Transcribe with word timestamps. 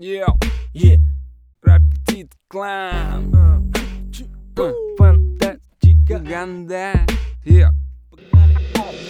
Yo, 0.00 0.34
yeah. 0.72 0.96
Rappetite 1.62 2.32
клан. 2.48 3.70
Фантастика, 4.96 6.18
Ганда. 6.20 6.94
Yo. 7.44 7.79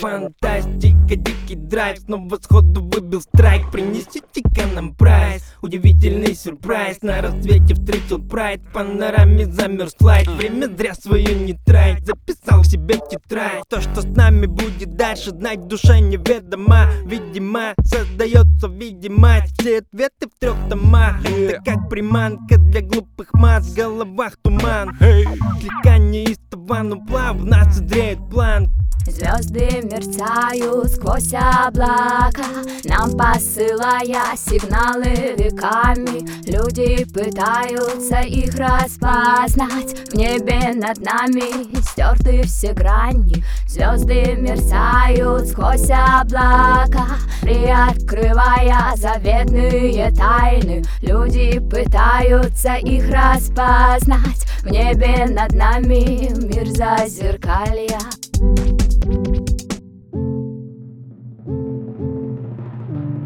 Фантастика, 0.00 1.16
дикий 1.16 1.56
драйв 1.56 1.98
Снова 1.98 2.38
сходу 2.42 2.82
выбил 2.82 3.20
страйк. 3.20 3.70
Принесите-ка 3.70 4.66
нам 4.74 4.94
прайс 4.94 5.42
Удивительный 5.62 6.34
сюрприз. 6.34 7.02
На 7.02 7.22
рассвете 7.22 7.74
встретил 7.74 8.22
прайд 8.22 8.60
В 8.62 8.72
панораме 8.72 9.46
замер 9.46 9.88
слайд 9.90 10.28
Время 10.28 10.68
зря 10.76 10.94
свое 10.94 11.34
не 11.34 11.54
трать 11.54 12.04
Записал 12.06 12.62
в 12.62 12.66
себе 12.66 12.96
тетрадь. 13.10 13.62
То, 13.68 13.80
что 13.80 14.02
с 14.02 14.06
нами 14.06 14.46
будет 14.46 14.96
дальше 14.96 15.30
Знать 15.30 15.66
душа 15.66 16.00
неведома. 16.00 16.88
Видимо, 17.06 17.74
создается 17.84 18.68
видимость. 18.68 19.54
Все 19.60 19.78
ответы 19.78 20.28
в 20.28 20.38
трех 20.38 20.56
томах. 20.68 21.24
Это 21.24 21.62
как 21.62 21.88
приманка 21.88 22.58
для 22.58 22.80
глупых 22.80 23.32
масс. 23.34 23.66
В 23.66 23.74
головах 23.74 24.36
туман. 24.42 24.96
Слегка 24.98 25.98
неистово, 25.98 26.82
но 26.82 27.04
плавно 27.06 27.64
созреет 27.72 28.18
план 28.30 28.68
Звезды 29.06 29.82
мерцают 29.82 30.90
сквозь 30.92 31.34
облака 31.34 32.42
Нам 32.84 33.12
посылая 33.12 34.34
сигналы 34.34 35.34
веками. 35.36 36.26
Люди 36.50 37.04
пытаются 37.04 38.20
их 38.20 38.54
распознать 38.54 40.08
В 40.10 40.14
небе 40.14 40.72
над 40.74 41.04
нами 41.04 41.78
стерты 41.82 42.44
все 42.44 42.72
грани. 42.72 43.44
Звезды 43.68 44.36
мерцают 44.38 45.48
сквозь 45.48 45.90
облака 45.90 47.18
Приоткрывая 47.42 48.96
заветные 48.96 50.10
тайны. 50.12 50.82
Люди 51.02 51.58
пытаются 51.58 52.76
их 52.76 53.10
распознать 53.10 54.46
В 54.62 54.70
небе 54.70 55.26
над 55.28 55.52
нами 55.52 56.30
мир 56.42 56.66
зазеркалья 56.68 57.98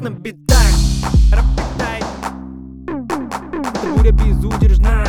на 0.00 0.10
битах 0.10 0.72
Рапитай. 1.32 2.02
Буря 3.96 4.12
безудержна. 4.12 5.04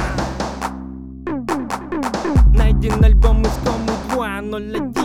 Найден 2.54 3.04
альбом 3.04 3.44
искомый 3.44 3.95
2019 4.14 4.98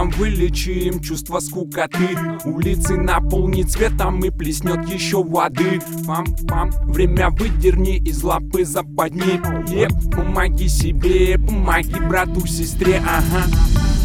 Звуком 0.00 0.10
вылечим 0.18 1.00
чувство 1.00 1.40
скукоты. 1.40 2.16
Улицы 2.46 2.96
наполнит 2.96 3.70
цветом 3.70 4.20
и 4.20 4.30
плеснет 4.30 4.88
еще 4.88 5.22
воды. 5.22 5.78
Пам-пам, 6.06 6.70
время 6.86 7.28
выдерни 7.28 7.98
из 7.98 8.22
лапы 8.22 8.64
западни. 8.64 9.40
Е, 9.70 9.88
помоги 10.10 10.68
себе, 10.68 11.38
помоги 11.38 12.00
брату, 12.08 12.46
сестре, 12.46 13.02
ага. 13.06 13.44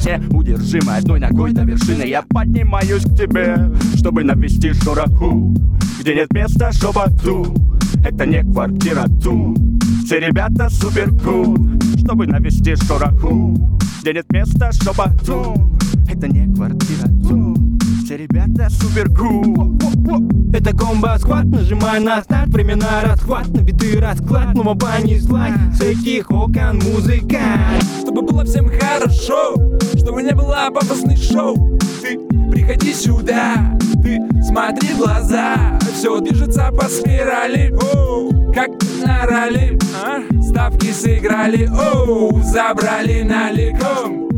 Неудержимой 0.06 0.98
одной 0.98 1.20
ногой 1.20 1.52
до 1.54 1.64
вершины 1.64 2.04
Я 2.04 2.22
поднимаюсь 2.24 3.04
к 3.04 3.16
тебе, 3.16 3.56
чтобы 3.96 4.24
навести 4.24 4.72
шороху 4.74 5.56
Где 6.00 6.14
нет 6.14 6.32
места 6.32 6.72
шепоту 6.72 7.56
Это 8.06 8.28
не 8.28 8.44
квартира 8.44 9.06
тут 9.24 9.58
Все 10.06 10.20
ребята 10.20 10.70
супер 10.70 11.10
кул 11.10 11.58
Чтобы 11.98 12.28
навести 12.28 12.76
шороху 12.76 13.58
Где 14.02 14.14
нет 14.14 14.32
места 14.32 14.72
шепоту 14.72 15.75
Это 16.08 16.28
не 16.28 16.54
квартира. 16.54 17.08
Все 18.06 18.18
ребята 18.18 18.70
супер 18.70 19.10
кул. 19.10 19.78
Это 20.54 20.72
комбо-схват, 20.76 21.46
нажимай 21.46 22.00
на 22.00 22.22
старт. 22.22 22.50
Времена 22.50 23.02
расхват, 23.04 23.48
на 23.48 23.62
биты 23.62 24.00
расклад. 24.00 24.52
Снова 24.52 24.76
понеслась 24.76 25.54
с 25.76 25.82
этих 25.82 26.30
окон 26.30 26.80
музыка. 26.80 27.40
Чтобы 28.02 28.22
было 28.22 28.46
всем 28.46 28.70
хорошо 28.70 29.56
Чтобы 29.98 30.22
не 30.22 30.36
было 30.36 30.70
пафосных 30.74 31.18
шоу. 31.18 31.80
Ты 32.02 32.20
приходи 32.52 32.94
сюда 32.94 33.78
Ты 34.04 34.20
смотри 34.44 34.90
в 34.90 35.00
глаза. 35.00 35.80
Все 35.94 36.20
движется 36.20 36.72
по 36.72 36.88
спирали. 36.88 37.76
Как 38.54 38.70
на 39.04 39.26
роли 39.26 39.80
а? 40.06 40.22
Ставки 40.44 40.92
сыграли. 40.92 41.68
Оу, 41.68 42.40
Забрали 42.44 43.24
наликом 43.24 44.35